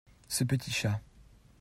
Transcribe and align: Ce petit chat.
Ce 0.27 0.43
petit 0.43 0.71
chat. 0.71 0.99